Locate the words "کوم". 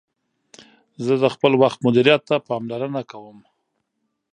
3.11-3.37